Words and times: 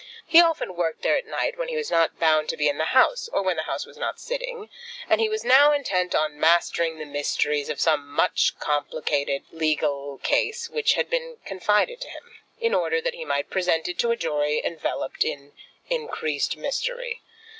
He 0.25 0.41
often 0.41 0.73
worked 0.75 1.03
there 1.03 1.15
at 1.15 1.27
night 1.27 1.59
when 1.59 1.67
he 1.67 1.75
was 1.75 1.91
not 1.91 2.17
bound 2.19 2.49
to 2.49 2.57
be 2.57 2.67
in 2.67 2.79
the 2.79 2.85
House, 2.85 3.29
or 3.31 3.43
when 3.43 3.55
the 3.55 3.61
House 3.69 3.85
was 3.85 3.99
not 3.99 4.19
sitting, 4.19 4.67
and 5.07 5.21
he 5.21 5.29
was 5.29 5.43
now 5.43 5.71
intent 5.73 6.15
on 6.15 6.39
mastering 6.39 6.97
the 6.97 7.05
mysteries 7.05 7.69
of 7.69 7.79
some 7.79 8.07
much 8.09 8.55
complicated 8.59 9.43
legal 9.51 10.17
case 10.17 10.67
which 10.71 10.93
had 10.93 11.07
been 11.07 11.37
confided 11.45 12.01
to 12.01 12.09
him, 12.09 12.35
in 12.59 12.73
order 12.73 12.99
that 12.99 13.13
he 13.13 13.25
might 13.25 13.51
present 13.51 13.87
it 13.87 13.99
to 13.99 14.09
a 14.09 14.15
jury 14.15 14.59
enveloped 14.65 15.23
in 15.23 15.53
increased 15.87 16.57
mystery. 16.57 17.21